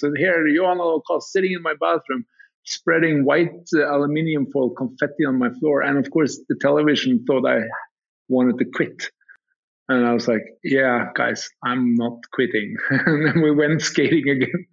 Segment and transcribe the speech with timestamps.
[0.00, 2.24] So here, Johann Olav Koss sitting in my bathroom,
[2.64, 5.82] spreading white uh, aluminium foil confetti on my floor.
[5.82, 7.60] And of course, the television thought I
[8.28, 9.10] wanted to quit.
[9.90, 12.76] And I was like, yeah, guys, I'm not quitting.
[12.90, 14.66] and then we went skating again.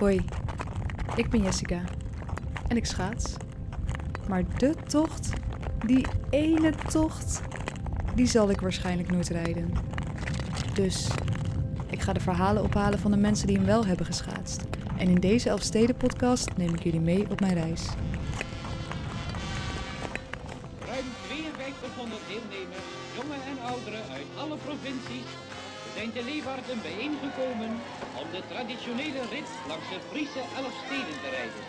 [0.00, 0.20] Hoi,
[1.16, 1.84] ik ben Jessica
[2.68, 3.36] en ik schaats.
[4.28, 5.32] Maar de tocht,
[5.86, 7.42] die ene tocht,
[8.16, 9.72] die zal ik waarschijnlijk nooit rijden.
[10.74, 11.08] Dus
[11.90, 14.64] ik ga de verhalen ophalen van de mensen die hem wel hebben geschaatst.
[14.96, 17.82] En in deze Elfsteden-podcast neem ik jullie mee op mijn reis.
[20.86, 25.30] Ruim 5200 deelnemers, jonge en ouderen uit alle provincies,
[25.96, 27.72] zijn te Leeuwarden bijeengekomen
[28.20, 31.62] om de traditionele rit langs de Friese Elfsteden te rijden.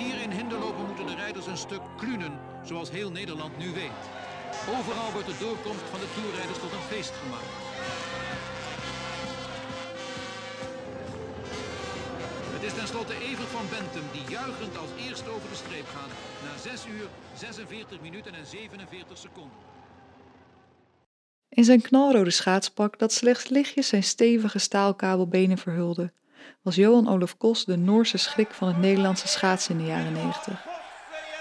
[0.00, 4.02] Hier in Hinderlopen moeten de rijders een stuk klunen, zoals heel Nederland nu weet.
[4.76, 7.52] Overal wordt de doorkomst van de toerrijders tot een feest gemaakt.
[12.56, 16.12] Het is tenslotte Evert van Bentum die juichend als eerste over de streep gaat.
[16.44, 19.58] Na 6 uur, 46 minuten en 47 seconden.
[21.48, 26.12] In zijn knalrode schaatspak dat slechts lichtjes zijn stevige staalkabelbenen verhulde,
[26.62, 30.75] was Johan Olof Kos de Noorse schrik van het Nederlandse schaatsen in de jaren 90.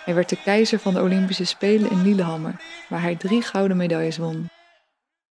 [0.05, 4.17] Hij werd de keizer van de Olympische Spelen in Lillehammer, waar hij drie gouden medailles
[4.17, 4.49] won.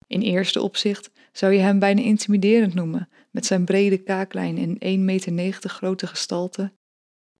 [0.08, 5.34] In eerste opzicht zou je hem bijna intimiderend noemen, met zijn brede kaaklijn en 1,90
[5.34, 6.74] meter grote gestalte.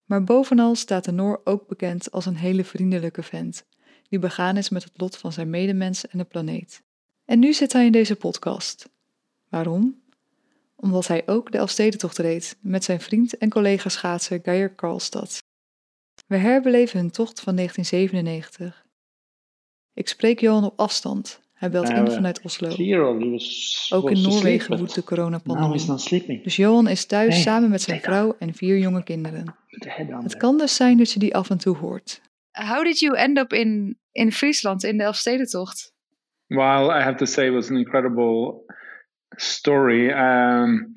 [0.06, 3.66] Maar bovenal staat de Noor ook bekend als een hele vriendelijke vent,
[4.10, 6.82] die begaan is met het lot van zijn medemens en de planeet.
[7.26, 8.90] En nu zit hij in deze podcast.
[9.50, 10.02] Waarom?
[10.76, 15.45] Omdat hij ook de Elfstedentocht reed met zijn vriend en collega schaatser Geir Karlstad.
[16.28, 18.86] We herbeleven hun tocht van 1997.
[19.94, 21.44] Ik spreek Johan op afstand.
[21.54, 22.68] Hij belt in vanuit Oslo.
[23.90, 25.98] Ook in Noorwegen woedt de coronapandemie.
[25.98, 26.44] sleeping.
[26.44, 29.56] Dus Johan is thuis Nee, samen met zijn vrouw en vier jonge kinderen.
[30.24, 32.22] Het kan dus zijn dat je die af en toe hoort.
[32.52, 35.94] How did you end up in, in Friesland in de Elfstedentocht?
[36.48, 38.66] Well, I have to say it was an incredible
[39.30, 40.94] story um,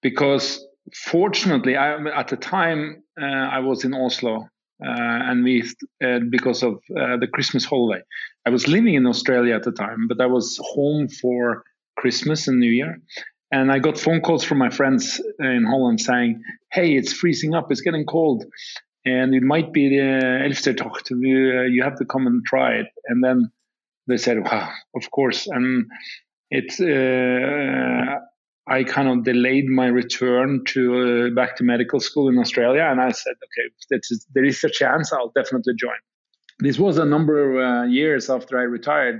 [0.00, 4.48] because fortunately, I, at the time I was in Oslo,
[4.84, 5.62] uh, and we
[6.04, 8.02] uh, because of uh, the Christmas holiday,
[8.46, 11.64] I was living in Australia at the time, but I was home for
[11.96, 12.98] Christmas and New Year.
[13.52, 16.42] And I got phone calls from my friends in Holland saying,
[16.72, 17.70] "Hey, it's freezing up.
[17.70, 18.44] It's getting cold,
[19.04, 20.42] and it might be the
[21.60, 23.50] uh, you have to come and try it." And then
[24.08, 25.86] they said, "Wow, of course." And
[26.50, 28.18] it's uh,
[28.74, 33.00] I kind of delayed my return to uh, back to medical school in Australia, and
[33.00, 35.12] I said, "Okay, that's, there is a chance.
[35.12, 36.00] I'll definitely join."
[36.58, 39.18] This was a number of uh, years after I retired,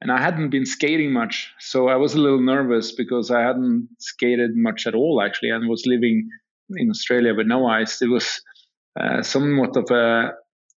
[0.00, 3.88] and I hadn't been skating much, so I was a little nervous because I hadn't
[3.98, 6.28] skated much at all actually, and was living
[6.82, 8.00] in Australia with no ice.
[8.02, 8.40] It was
[9.00, 10.32] uh, somewhat of a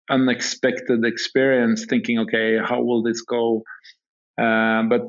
[0.09, 3.63] unexpected experience thinking okay how will this go
[4.38, 5.03] uh, but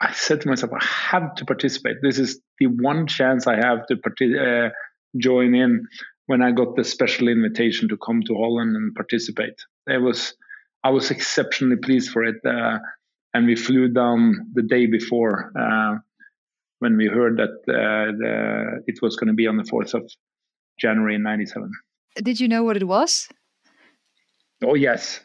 [0.00, 1.96] i said to myself i have to participate.
[2.02, 4.70] This is the one chance i have to partic- uh,
[5.16, 5.86] join in
[6.26, 9.64] when i got the special invitation to come to holland and participate.
[9.86, 10.34] It was
[10.84, 12.78] i was exceptionally pleased for it uh,
[13.34, 14.20] and we flew down
[14.54, 15.98] the day before uh,
[16.80, 20.10] when we heard that uh, the, it was going to be on the 4th of
[20.78, 21.70] january in 97
[22.16, 23.28] Did you know what it was?
[24.62, 25.20] Oh yes,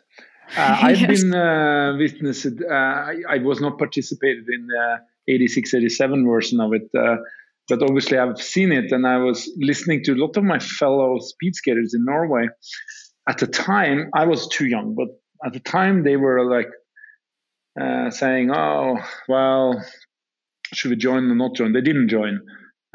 [0.57, 1.07] uh, I've Yes.
[1.07, 2.45] been uh, witnessed.
[2.69, 4.97] Uh, I, I was not participated in the
[5.27, 7.17] 86, 87 version of it, uh,
[7.69, 11.19] but obviously I've seen it, and I was listening to a lot of my fellow
[11.19, 12.47] speed skaters in Norway.
[13.27, 15.07] At the time, I was too young, but
[15.45, 16.69] at the time they were like
[17.79, 18.97] uh, saying, "Oh,
[19.29, 19.83] well,
[20.73, 22.41] should we join or not join?" They didn't join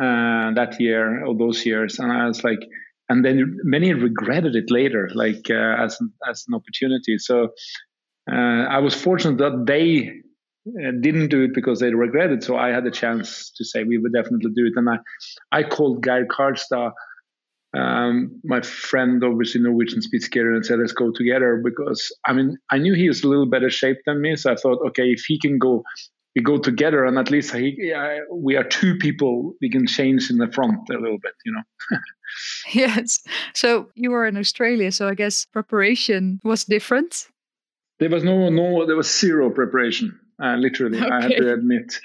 [0.00, 2.60] uh, that year or those years, and I was like,
[3.08, 5.98] and then many regretted it later, like uh, as
[6.28, 7.18] as an opportunity.
[7.18, 7.48] So
[8.30, 10.10] uh, I was fortunate that they
[10.68, 12.44] uh, didn't do it because they regretted.
[12.44, 14.98] So I had a chance to say we would definitely do it, and I
[15.52, 16.92] I called Geir Karlstad.
[17.76, 22.58] Um, my friend, obviously Norwegian speed skater, and said, "Let's go together." Because I mean,
[22.70, 25.24] I knew he was a little better shape than me, so I thought, okay, if
[25.26, 25.84] he can go,
[26.38, 29.54] we go together, and at least he, uh, we are two people.
[29.60, 31.62] We can change in the front a little bit, you know.
[32.74, 33.20] Yes.
[33.54, 37.26] So you were in Australia, so I guess preparation was different.
[37.98, 40.16] There was no, no, there was zero preparation.
[40.40, 41.98] Uh, literally, I have to admit.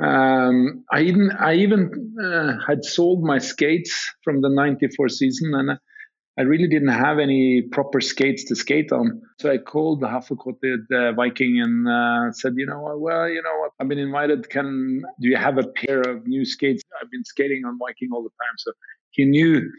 [0.00, 3.92] Um, I even, I even uh, had sold my skates
[4.22, 5.78] from the '94 season, and
[6.36, 9.22] I really didn't have any proper skates to skate on.
[9.40, 13.56] So I called the Hafekotted uh, Viking and uh, said, you know, well, you know
[13.60, 14.50] what, I've been invited.
[14.50, 16.82] Can do you have a pair of new skates?
[17.00, 18.72] I've been skating on Viking all the time, so
[19.10, 19.70] he knew,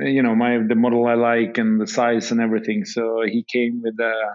[0.00, 2.86] uh, you know, my the model I like and the size and everything.
[2.86, 4.34] So he came with uh,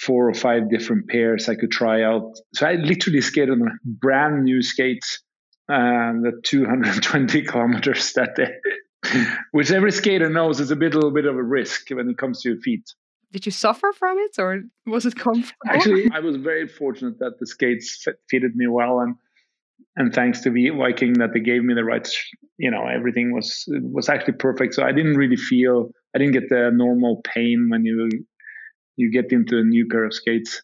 [0.00, 2.32] four or five different pairs I could try out.
[2.54, 5.22] So I literally skated on brand new skates,
[5.68, 8.52] uh, the 220 kilometers that day.
[9.52, 12.42] which every skater knows is a bit, little bit of a risk when it comes
[12.42, 12.92] to your feet.
[13.32, 15.58] Did you suffer from it, or was it comfortable?
[15.68, 19.14] Actually, I was very fortunate that the skates fitted me well, and
[19.96, 22.08] and thanks to the Viking that they gave me the right,
[22.58, 24.74] you know, everything was was actually perfect.
[24.74, 28.10] So I didn't really feel, I didn't get the normal pain when you
[28.96, 30.60] you get into a new pair of skates.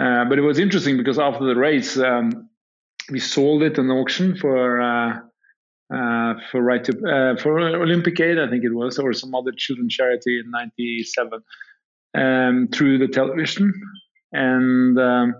[0.00, 2.48] Uh, but it was interesting because after the race, um,
[3.10, 4.80] we sold it in auction for.
[4.80, 5.20] Uh,
[5.92, 9.52] uh, for right to uh, for Olympic Aid, I think it was, or some other
[9.52, 11.40] children's charity in '97
[12.14, 13.72] um, through the television,
[14.32, 15.34] and um,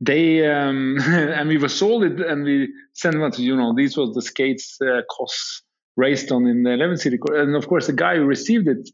[0.00, 3.96] they um, and we were sold it, and we sent them to you know these
[3.96, 5.62] was the skates uh, costs
[5.96, 8.88] raised on in the 11 city, and of course the guy who received it,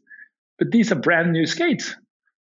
[0.59, 1.95] but these are brand new skates.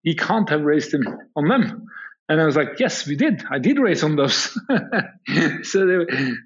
[0.04, 1.04] He can't have raised them
[1.36, 1.86] on them.
[2.32, 3.44] And I was like, yes, we did.
[3.52, 4.58] I did race on those.
[5.64, 5.98] so they,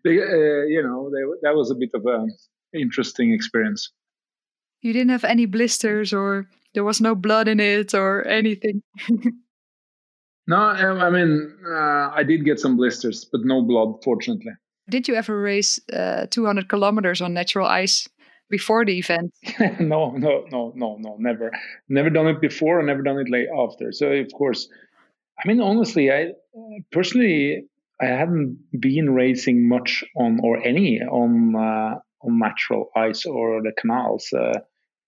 [0.03, 2.35] they uh, you know, they, that was a bit of an
[2.73, 3.91] interesting experience.
[4.81, 8.81] You didn't have any blisters, or there was no blood in it, or anything.
[10.47, 14.53] no, I mean, uh, I did get some blisters, but no blood, fortunately.
[14.89, 18.09] Did you ever race uh, 200 kilometers on natural ice
[18.49, 19.31] before the event?
[19.79, 21.51] no, no, no, no, no, never.
[21.89, 23.91] Never done it before, and never done it late after.
[23.91, 24.67] So, of course,
[25.43, 26.31] I mean, honestly, I
[26.91, 27.65] personally
[28.01, 33.71] I haven't been racing much on or any on uh, on natural ice or the
[33.77, 34.31] canals.
[34.33, 34.59] Uh,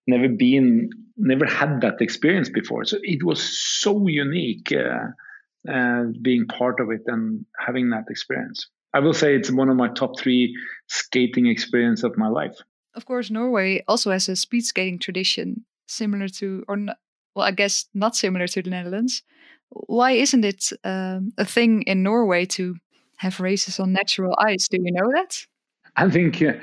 [0.08, 2.86] never been, never had that experience before.
[2.86, 8.68] So it was so unique uh, uh, being part of it and having that experience.
[8.94, 10.56] I will say it's one of my top three
[10.88, 12.56] skating experience of my life.
[12.96, 16.78] Of course, Norway also has a speed skating tradition similar to, or
[17.36, 19.24] well, I guess not similar to the Netherlands.
[19.70, 22.76] Why isn't it um, a thing in Norway to
[23.18, 24.68] have races on natural ice?
[24.68, 25.46] Do you know that?
[25.96, 26.54] I think, uh,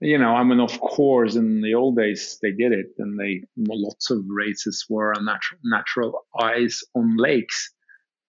[0.00, 3.42] you know, I mean, of course, in the old days they did it, and they
[3.56, 7.72] lots of races were on natural natural ice on lakes.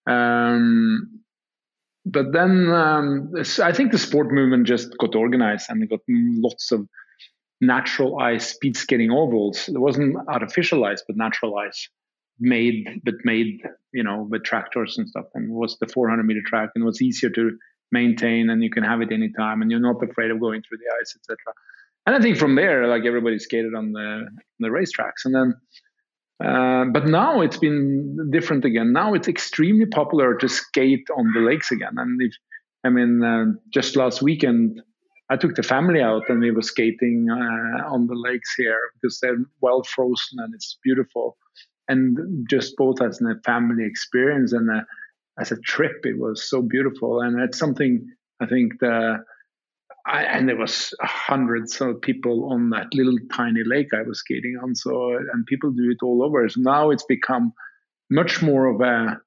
[0.08, 1.22] Um,
[2.06, 3.32] but then um,
[3.62, 6.88] I think the sport movement just got organized, and got lots of
[7.62, 9.68] natural ice speed skating ovals.
[9.70, 11.90] It wasn't artificial ice, but natural ice
[12.40, 13.62] made but made
[13.94, 17.30] you know with tractors and stuff and was the 400 meter track and was easier
[17.30, 17.58] to
[17.92, 20.94] maintain and you can have it anytime and you're not afraid of going through the
[21.00, 21.38] ice etc
[22.06, 24.28] and i think from there like everybody skated on the
[24.60, 25.54] the racetracks and then
[26.44, 28.92] uh, but now it's been different again.
[28.92, 32.34] Now it's extremely popular to skate on the lakes again and if
[32.84, 34.82] i mean uh, just last weekend
[35.30, 39.20] I took the family out and we were skating uh, on the lakes here because
[39.20, 41.38] they're well frozen and it's beautiful
[41.88, 44.86] and just both as a family experience and a,
[45.40, 47.22] as a trip, it was so beautiful.
[47.22, 48.08] And it's something
[48.42, 49.24] I think the
[50.08, 54.56] I, and there was hundreds of people on that little tiny lake I was skating
[54.62, 54.76] on.
[54.76, 56.48] So and people do it all over.
[56.48, 57.54] So now it's become
[58.12, 59.20] much more of a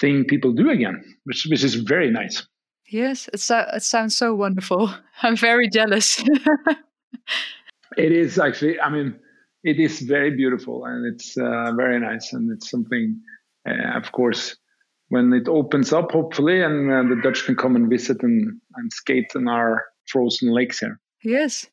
[0.00, 2.46] thing people do again, which which is very nice.
[2.86, 4.90] Yes, it, so, it sounds so wonderful.
[5.22, 6.22] I'm very jealous.
[7.96, 8.80] it is actually.
[8.80, 9.18] I mean,
[9.64, 13.20] it is very beautiful and it's uh, very nice and it's something
[13.68, 14.56] uh, of course
[15.08, 18.92] when it opens up hopefully and uh, the dutch can come and visit and, and
[18.92, 21.66] skate in our frozen lakes here yes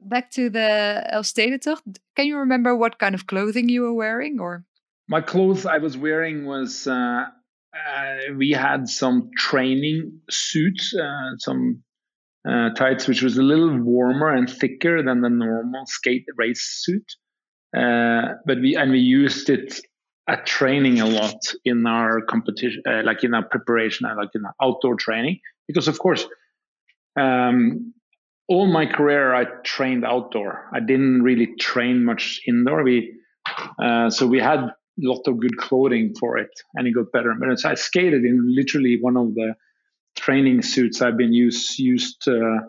[0.00, 1.98] back to the Elfstedentocht.
[2.14, 4.64] Can you remember what kind of clothing you were wearing or?
[5.08, 11.82] My clothes I was wearing was, uh, uh, we had some training suits, uh, some
[12.48, 17.04] uh, tights, which was a little warmer and thicker than the normal skate race suit.
[17.76, 19.80] Uh, but we and we used it
[20.28, 24.42] at training a lot in our competition, uh, like in our preparation, uh, like in
[24.60, 26.26] outdoor training, because of course,
[27.16, 27.92] um,
[28.48, 30.68] all my career I trained outdoor.
[30.72, 32.82] I didn't really train much indoor.
[32.82, 33.14] We
[33.82, 37.34] uh, so we had a lot of good clothing for it, and it got better.
[37.38, 39.54] But I skated in literally one of the
[40.16, 42.60] training suits I've been used used uh,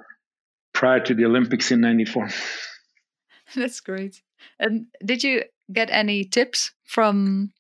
[0.74, 2.30] prior to the Olympics in '94.
[3.56, 4.22] That's great.
[4.60, 7.52] And did you get any tips from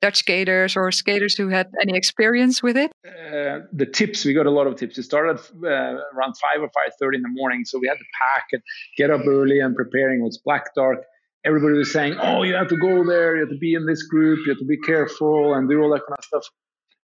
[0.00, 2.90] Dutch skaters or skaters who had any experience with it?
[3.06, 4.96] Uh, the tips we got a lot of tips.
[4.96, 8.04] It started uh, around five or five thirty in the morning, so we had to
[8.22, 8.62] pack and
[8.96, 10.20] get up early and preparing.
[10.20, 10.98] It was black dark.
[11.44, 13.36] everybody was saying, "Oh, you have to go there.
[13.36, 14.38] You have to be in this group.
[14.46, 16.46] You have to be careful and do all that kind of stuff."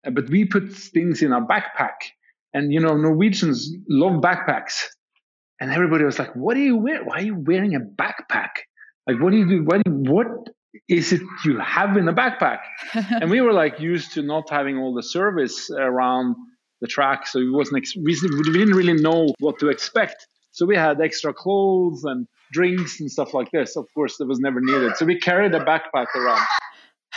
[0.06, 1.96] Uh, but we put things in our backpack,
[2.54, 4.84] and you know, Norwegians love backpacks,
[5.62, 7.06] and everybody was like, "What are you wearing?
[7.06, 8.50] Why are you wearing a backpack?
[9.08, 9.64] Like, what do you do?
[9.64, 10.28] What, what
[10.88, 12.60] is it you have in the backpack?"
[12.94, 16.36] and we were like used to not having all the service around
[16.82, 17.88] the track, so it wasn't.
[18.04, 20.28] We didn't really know what to expect.
[20.52, 23.78] So we had extra clothes and drinks and stuff like this.
[23.78, 24.98] Of course, that was never needed.
[24.98, 26.46] So we carried a backpack around.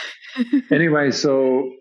[0.71, 1.71] anyway, so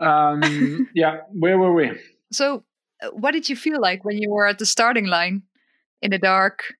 [0.00, 1.92] um, yeah, where were we?
[2.32, 2.64] So,
[3.12, 5.42] what did you feel like when you were at the starting line
[6.02, 6.74] in the dark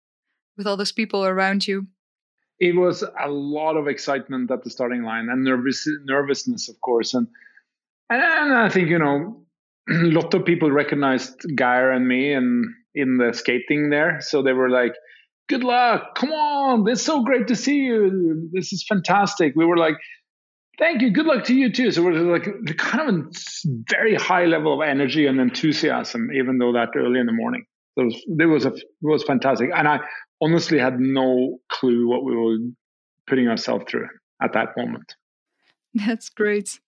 [0.56, 1.86] with all those people around you?
[2.58, 7.14] It was a lot of excitement at the starting line and nervous nervousness, of course,
[7.14, 7.28] and
[8.08, 9.44] and I think you know
[9.88, 14.52] a lot of people recognized Geir and me and in the skating there, so they
[14.52, 14.94] were like,
[15.48, 16.14] "Good luck!
[16.14, 16.88] Come on!
[16.88, 18.48] It's so great to see you.
[18.52, 19.96] This is fantastic." We were like,
[20.78, 21.10] Thank you.
[21.10, 21.90] Good luck to you too.
[21.90, 22.46] So we're like
[22.76, 23.30] kind of a
[23.90, 27.64] very high level of energy and enthusiasm, even though that early in the morning.
[27.96, 30.00] It was, it was a, it was fantastic, and I
[30.42, 32.58] honestly had no clue what we were
[33.26, 34.08] putting ourselves through
[34.42, 35.14] at that moment.
[35.94, 36.78] That's great.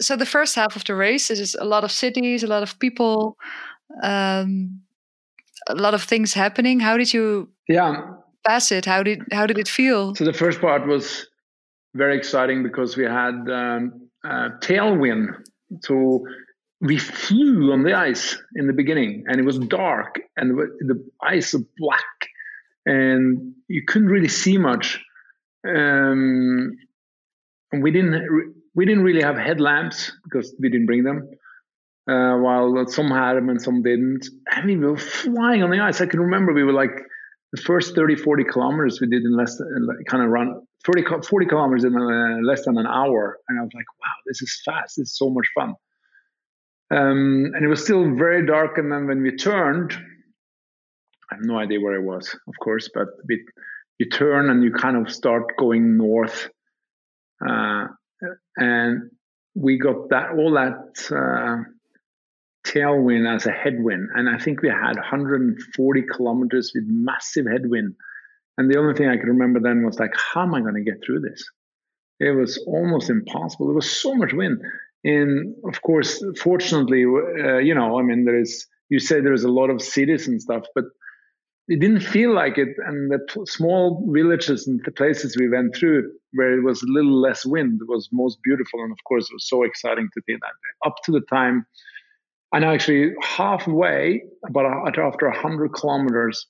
[0.00, 2.78] So the first half of the race is a lot of cities, a lot of
[2.78, 3.36] people,
[4.02, 4.80] um,
[5.68, 6.80] a lot of things happening.
[6.80, 8.02] How did you yeah
[8.46, 8.84] pass it?
[8.84, 10.14] How did how did it feel?
[10.14, 11.26] So the first part was
[11.94, 15.28] very exciting because we had um, uh, tailwind.
[15.82, 16.24] So
[16.80, 21.52] we flew on the ice in the beginning, and it was dark, and the ice
[21.52, 22.27] was black,
[22.88, 24.98] and you couldn't really see much.
[25.66, 26.76] Um,
[27.70, 31.28] and we didn't we didn't really have headlamps because we didn't bring them.
[32.08, 34.26] Uh, while some had them and some didn't.
[34.50, 36.00] I mean, we were flying on the ice.
[36.00, 37.02] I can remember we were like
[37.52, 41.46] the first 30, 40 kilometers we did in less than kind of run 40, 40
[41.46, 43.38] kilometers in uh, less than an hour.
[43.48, 44.96] And I was like, wow, this is fast.
[44.96, 45.74] This is so much fun.
[46.90, 48.78] Um, and it was still very dark.
[48.78, 49.92] And then when we turned,
[51.30, 53.08] I have no idea where I was, of course, but
[53.98, 56.48] you turn and you kind of start going north.
[57.46, 57.86] Uh,
[58.56, 59.10] and
[59.54, 61.64] we got that all that uh,
[62.66, 64.08] tailwind as a headwind.
[64.14, 67.94] And I think we had 140 kilometers with massive headwind
[68.58, 70.82] and the only thing I could remember then was like, how am I going to
[70.82, 71.48] get through this?
[72.18, 73.66] It was almost impossible.
[73.66, 74.60] There was so much wind.
[75.04, 79.50] And of course, fortunately, uh, you know, I mean, there is, you say there's a
[79.50, 80.84] lot of cities and stuff, but
[81.68, 82.68] it didn't feel like it.
[82.86, 86.86] And the t- small villages and the places we went through where it was a
[86.90, 88.82] little less wind was most beautiful.
[88.82, 91.66] And of course, it was so exciting to be that up to the time.
[92.52, 96.46] And actually, halfway, about after 100 kilometers,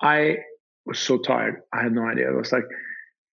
[0.00, 0.38] I
[0.86, 1.60] was so tired.
[1.72, 2.30] I had no idea.
[2.30, 2.64] It was like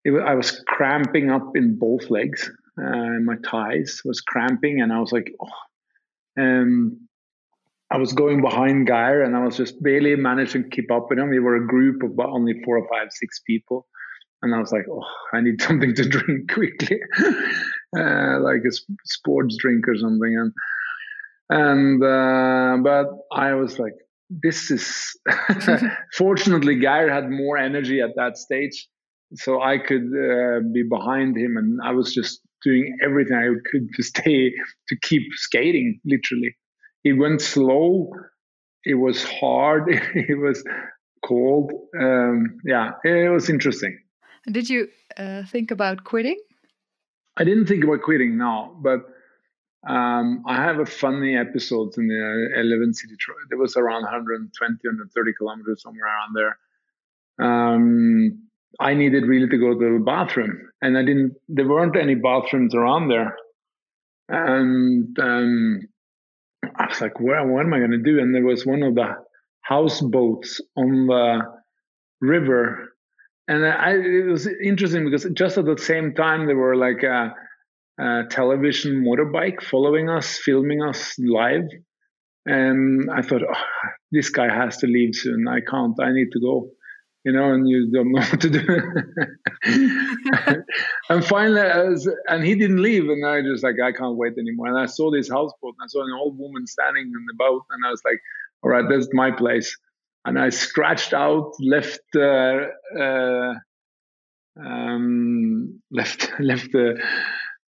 [0.03, 2.51] it I was cramping up in both legs.
[2.77, 6.41] Uh, my thighs was cramping, and I was like, oh.
[6.41, 7.08] um,
[7.91, 11.17] I was going behind Geir, and I was just barely managing to keep up with
[11.17, 11.29] him.
[11.29, 13.88] We were a group of only four or five, six people,
[14.41, 15.03] and I was like, oh,
[15.34, 17.00] I need something to drink quickly,
[17.98, 18.72] uh, like a
[19.05, 20.53] sports drink or something, and
[21.50, 23.96] and uh, but I was like
[24.29, 25.19] this is
[26.13, 28.88] fortunately Geir had more energy at that stage,
[29.34, 33.88] so I could uh, be behind him, and I was just doing everything I could
[33.96, 34.51] to stay
[34.89, 36.00] to keep skating.
[36.05, 36.55] Literally,
[37.03, 38.12] it went slow.
[38.86, 39.86] It was hard.
[40.15, 40.63] it was
[41.25, 41.72] cold.
[42.00, 44.00] Um, yeah, it was interesting.
[44.50, 44.88] Did you
[45.18, 46.39] uh, think about quitting?
[47.38, 49.01] I didn't think about quitting now, but
[49.88, 53.15] um, I have a funny episode in the 11 city.
[53.50, 56.58] There was around 120, 130 kilometers somewhere around there.
[57.39, 61.36] Um, I needed really to go to the bathroom, and I didn't.
[61.48, 63.36] There weren't any bathrooms around there,
[64.27, 65.79] and um,
[66.79, 67.45] I was like, "Where?
[67.45, 69.15] What am I going to do?" And there was one of the
[69.62, 71.41] houseboats on the
[72.21, 72.93] river,
[73.48, 77.03] and I, it was interesting because just at the same time there were like.
[77.03, 77.29] Uh,
[78.29, 81.67] television motorbike following us, filming us live.
[82.45, 83.63] And I thought, oh,
[84.13, 85.50] this guy has to leave soon.
[85.50, 86.00] I can't.
[86.01, 86.69] I need to go.
[87.25, 88.63] You know, and you don't know what to do.
[91.09, 94.67] and finally, was, and he didn't leave, and I just like I can't wait anymore.
[94.67, 97.63] And I saw this houseboat, and I saw an old woman standing in the boat,
[97.71, 98.19] and I was like,
[98.63, 99.75] all right, that's my place.
[100.25, 102.67] And I scratched out, left, uh,
[102.99, 103.53] uh,
[104.59, 107.01] um, left, left the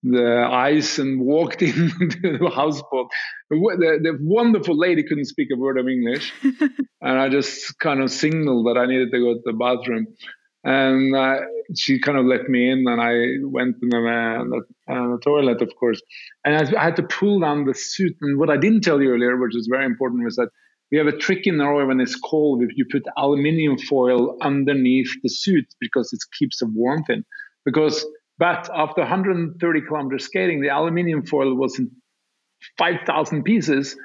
[0.04, 3.10] the ice and walked into the houseboat.
[3.50, 8.12] The, the, wonderful lady couldn't speak a word of English, and I just kind of
[8.12, 10.08] signaled that I needed to go to the bathroom.
[10.64, 11.42] and uh,
[11.76, 15.20] she kind of let me in, and I went in the, uh, the, uh, the,
[15.24, 16.02] toilet, of course,
[16.46, 18.16] and I, had to pull down the suit.
[18.22, 20.50] And what I didn't tell you earlier, which is very important, was that
[20.92, 22.62] we have a trick in Norway when it's cold.
[22.62, 27.24] If you put aluminium foil underneath the suit because it keeps the warmth in.
[27.64, 28.06] Because,
[28.42, 31.92] but after 130 kilometers skating, the aluminium foil was in
[32.80, 33.96] 5,000 pieces.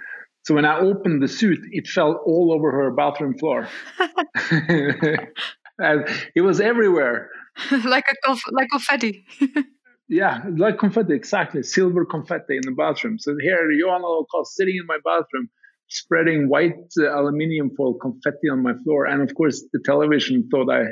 [0.45, 3.67] So when I opened the suit, it fell all over her bathroom floor.
[4.51, 7.31] and it was everywhere.
[7.87, 9.25] like a conf- like confetti.
[10.11, 11.63] yeah, like confetti, exactly.
[11.63, 13.19] Silver confetti in the bathroom.
[13.19, 15.49] So here, Johann Koss sitting in my bathroom,
[15.89, 19.07] spreading white uh, aluminium foil confetti on my floor.
[19.07, 20.85] And of course, the television thought I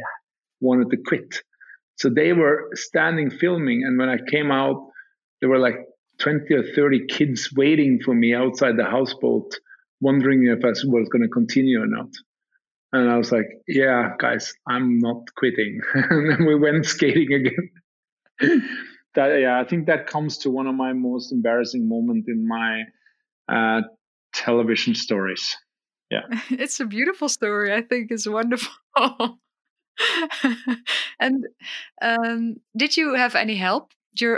[0.62, 1.42] wanted to quit.
[1.96, 3.84] So they were standing filming.
[3.84, 4.88] And when I came out,
[5.40, 5.76] there were like
[6.18, 9.54] 20 or 30 kids waiting for me outside the houseboat,
[10.00, 12.08] wondering if I was going to continue or not.
[12.92, 15.80] And I was like, yeah, guys, I'm not quitting.
[15.94, 17.70] and then we went skating again.
[19.14, 22.84] that, yeah, I think that comes to one of my most embarrassing moments in my
[23.48, 23.82] uh,
[24.32, 25.56] television stories.
[26.10, 26.20] Yeah.
[26.50, 27.72] It's a beautiful story.
[27.74, 28.72] I think it's wonderful.
[31.20, 31.46] and
[32.02, 33.92] um, did you have any help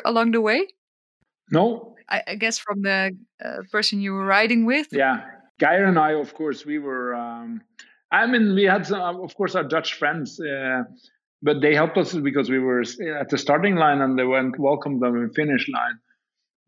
[0.05, 0.67] along the way?
[1.51, 1.95] No.
[2.09, 4.89] I, I guess from the uh, person you were riding with?
[4.93, 5.25] Yeah.
[5.59, 7.15] Geir and I, of course, we were.
[7.15, 7.63] Um,
[8.13, 10.85] I mean, we had, some, of course, our Dutch friends, uh,
[11.43, 15.03] but they helped us because we were at the starting line and they went welcomed
[15.03, 15.99] them in finish line.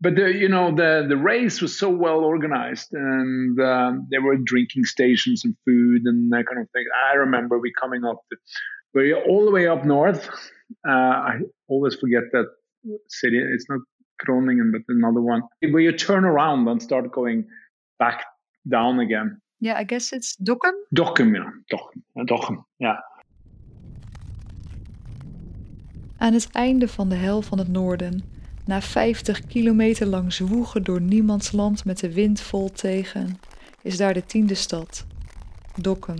[0.00, 4.36] But the, you know, the the race was so well organized, and um, there were
[4.36, 6.84] drinking stations and food and that kind of thing.
[7.10, 8.36] I remember we coming up, to,
[8.94, 10.28] we all the way up north.
[10.88, 12.46] Uh, I always forget that
[13.08, 13.38] city.
[13.38, 13.80] It's not
[14.18, 17.46] Groningen, but another one where you turn around and start going
[17.98, 18.24] back
[18.62, 19.40] down again.
[19.60, 20.74] Yeah, I guess it's Dokkum.
[20.90, 21.52] Dokkum, ja.
[21.66, 22.66] Dokkum, Dokkum.
[26.16, 28.22] Aan het einde van de hel van het noorden,
[28.66, 33.40] na 50 kilometer lang zwoegen door niemands land met de wind vol tegen,
[33.82, 35.06] is daar de tiende stad,
[35.80, 36.16] Dokkum.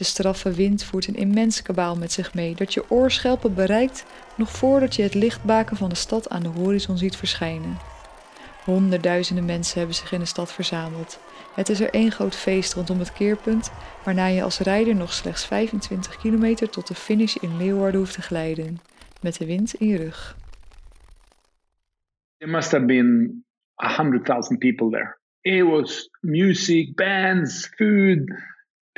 [0.00, 4.50] De straffe wind voert een immens kabaal met zich mee dat je oorschelpen bereikt nog
[4.50, 7.76] voordat je het lichtbaken van de stad aan de horizon ziet verschijnen.
[8.64, 11.20] Honderdduizenden mensen hebben zich in de stad verzameld.
[11.54, 13.72] Het is er één groot feest rondom het keerpunt,
[14.04, 18.22] waarna je als rijder nog slechts 25 kilometer tot de finish in Leeuwarden hoeft te
[18.22, 18.80] glijden,
[19.22, 20.36] met de wind in je rug.
[22.36, 25.18] There must have been 100,000 people there.
[25.40, 28.48] It was music, bands, food.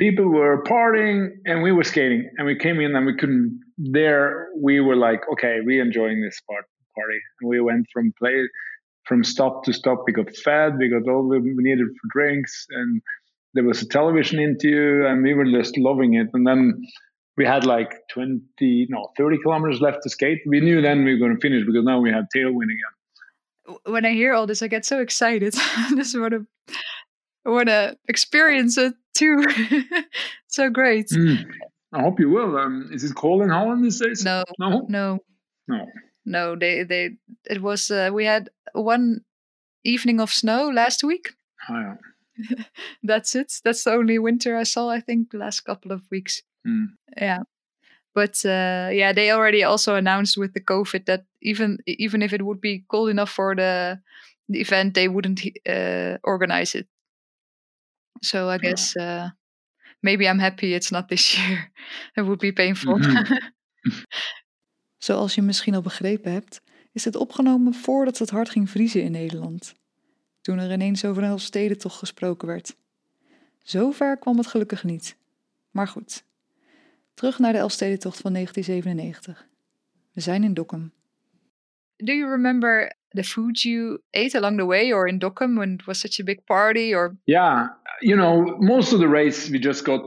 [0.05, 2.23] People were partying and we were skating.
[2.37, 3.61] And we came in and we couldn't.
[3.79, 6.65] There, we were like, okay, we're enjoying this part,
[6.97, 7.21] party.
[7.41, 8.39] And we went from play
[9.05, 10.05] from stop to stop.
[10.07, 13.03] We got fed, we got all we needed for drinks, and
[13.55, 16.29] there was a television interview, and we were just loving it.
[16.33, 16.81] And then
[17.37, 20.39] we had like 20, no, 30 kilometers left to skate.
[20.47, 23.77] We knew then we were going to finish because now we had tailwind again.
[23.87, 25.55] When I hear all this, I get so excited.
[25.57, 26.47] I just want
[27.45, 29.45] I want to experience it too.
[30.47, 31.09] so great.
[31.09, 31.45] Mm.
[31.93, 32.57] I hope you will.
[32.57, 34.25] Um, is it cold in Holland these days?
[34.25, 35.19] No, no, no,
[35.69, 35.87] no
[36.25, 37.11] no they they
[37.49, 39.21] it was uh, we had one
[39.85, 41.35] evening of snow last week
[41.69, 41.95] oh,
[42.39, 42.65] yeah.
[43.03, 46.43] that's it that's the only winter i saw i think the last couple of weeks
[46.67, 46.87] mm.
[47.17, 47.41] yeah
[48.15, 52.43] but uh, yeah they already also announced with the covid that even even if it
[52.43, 54.01] would be cold enough for the
[54.49, 56.87] the event they wouldn't uh, organize it
[58.23, 59.29] so i guess uh,
[60.01, 61.71] maybe i'm happy it's not this year
[62.15, 63.37] it would be painful mm-hmm.
[65.03, 69.13] Zoals je misschien al begrepen hebt, is het opgenomen voordat het hard ging vriezen in
[69.13, 69.75] Nederland.
[70.41, 72.77] Toen er ineens over een stedentocht gesproken werd.
[73.63, 75.17] Zover kwam het gelukkig niet.
[75.71, 76.25] Maar goed.
[77.15, 79.49] Terug naar de Elfstedentocht van 1997.
[80.13, 80.93] We zijn in Dokkum.
[81.97, 85.85] Do you remember the food you ate along the way or in Dokkum when it
[85.85, 87.69] was such a big party or Yeah,
[88.03, 90.03] you know, most of the race we just got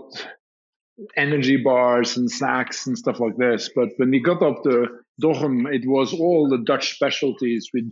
[1.18, 3.70] energy bars and snacks and stuff like this.
[3.76, 4.88] But when we got up to
[5.22, 7.92] Dokkum, it was all the Dutch specialties with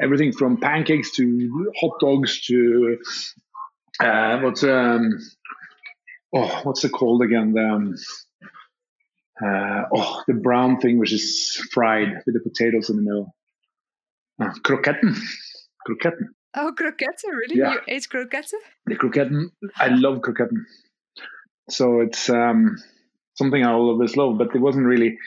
[0.00, 2.98] everything from pancakes to hot dogs to
[4.00, 5.18] uh, what's um
[6.34, 7.52] oh what's it called again?
[7.52, 7.94] The um,
[9.42, 13.34] uh, oh the brown thing which is fried with the potatoes in the middle.
[14.40, 15.16] Uh, kroketten
[16.56, 17.74] oh kroketten really yeah.
[17.74, 20.66] you ate kroketten the kroketten I love kroketten
[21.70, 22.76] so it's um,
[23.34, 25.18] something I always love, but it wasn't really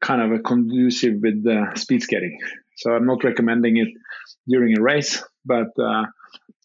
[0.00, 2.38] kind of a conducive with uh, speed skating.
[2.76, 3.88] So I'm not recommending it
[4.46, 6.04] during a race, but uh,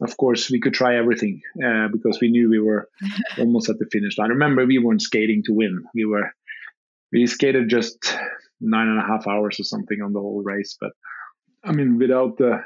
[0.02, 2.90] of course we could try everything uh, because we knew we were
[3.40, 4.30] almost at the finish line.
[4.30, 6.32] Remember, we weren't skating to win; we were
[7.12, 8.16] we skated just
[8.60, 10.78] nine and a half hours or something on the whole race.
[10.80, 10.92] But
[11.64, 12.64] I mean, without the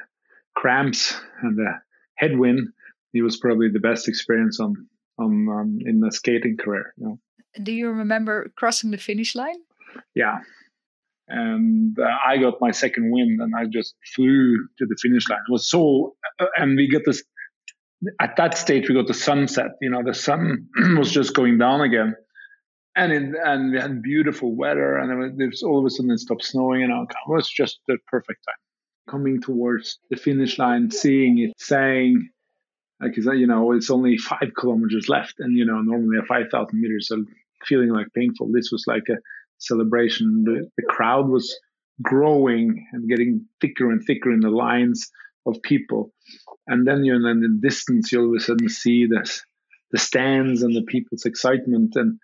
[0.58, 1.72] cramps and the
[2.16, 2.68] headwind,
[3.14, 4.76] it was probably the best experience on
[5.20, 6.94] on um, in the skating career.
[6.98, 7.20] You know?
[7.64, 9.56] Do you remember crossing the finish line?
[10.14, 10.40] Yeah,
[11.28, 15.40] and uh, I got my second wind, and I just flew to the finish line.
[15.48, 17.24] It was so, uh, and we got this.
[18.22, 19.72] At that stage, we got the sunset.
[19.82, 20.68] You know, the sun
[20.98, 22.16] was just going down again,
[22.96, 26.20] and it, and we had beautiful weather, and it was, all of a sudden it
[26.20, 28.67] stopped snowing, and it was just the perfect time.
[29.10, 32.30] Coming towards the finish line, seeing it, saying,
[33.02, 36.82] like you know, it's only five kilometers left, and you know, normally a five thousand
[36.82, 37.24] meters, so
[37.66, 38.50] feeling like painful.
[38.52, 39.18] This was like a
[39.60, 40.44] celebration.
[40.46, 41.58] The, the crowd was
[42.02, 45.10] growing and getting thicker and thicker in the lines
[45.46, 46.12] of people,
[46.68, 49.44] and then you know, in the distance, you all of a sudden see this
[49.92, 52.20] the stands and the people's excitement and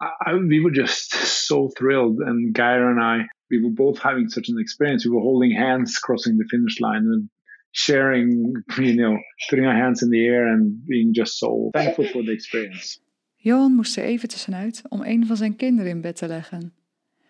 [0.00, 1.12] I, we were just
[1.48, 2.18] so thrilled.
[2.18, 5.04] And Geir and I, we were both having such an experience.
[5.04, 7.28] We were holding hands crossing the finish line and
[7.72, 12.22] sharing, you know, putting our hands in the air and being just so thankful for
[12.22, 13.00] the experience.
[13.40, 16.72] Johan moest er even tussenuit om een van zijn kinderen in bed te leggen.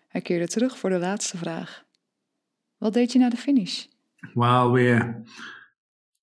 [0.07, 1.85] Hij keerde terug voor de laatste vraag.
[2.77, 3.85] Wat deed je na de finish?
[4.33, 5.13] Well, we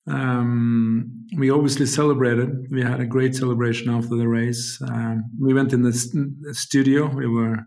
[0.09, 2.69] Um, we obviously celebrated.
[2.71, 4.81] We had a great celebration after the race.
[4.83, 7.09] Um, we went in the st- studio.
[7.09, 7.67] We were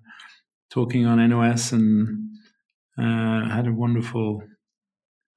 [0.72, 2.30] talking on NOS and
[2.98, 4.42] uh, had a wonderful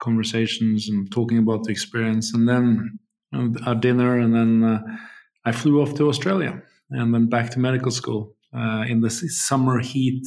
[0.00, 2.34] conversations and talking about the experience.
[2.34, 2.98] And then
[3.34, 4.80] uh, our dinner, and then uh,
[5.44, 9.80] I flew off to Australia and then back to medical school uh, in the summer
[9.80, 10.26] heat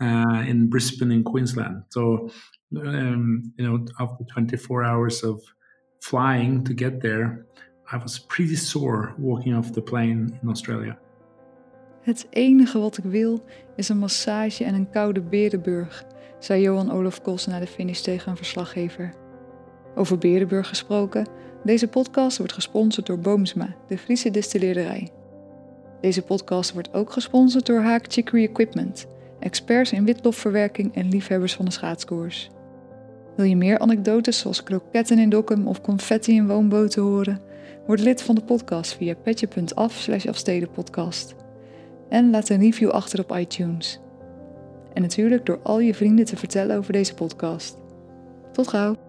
[0.00, 1.84] uh, in Brisbane in Queensland.
[1.88, 2.30] So,
[2.76, 5.40] um, you know, after 24 hours of
[5.98, 7.44] flying to get there,
[7.92, 10.98] I was pretty sore walking off the plane in Australia.
[12.00, 13.44] Het enige wat ik wil
[13.76, 16.04] is een massage en een koude Berenburg,
[16.38, 19.14] zei Johan Olof Kos na de finish tegen een verslaggever.
[19.94, 21.26] Over Berenburg gesproken,
[21.64, 25.10] deze podcast wordt gesponsord door Boomsma, de Friese distilleerderij.
[26.00, 29.06] Deze podcast wordt ook gesponsord door Haak Chicory Equipment,
[29.40, 32.50] experts in witlofverwerking en liefhebbers van de schaatskoers.
[33.36, 37.40] Wil je meer anekdotes zoals kroketten in dokken of confetti in woonboten horen?
[37.86, 41.34] Word lid van de podcast via petje.af slash afstedenpodcast.
[42.08, 44.00] En laat een review achter op iTunes.
[44.92, 47.76] En natuurlijk door al je vrienden te vertellen over deze podcast.
[48.52, 49.05] Tot gauw!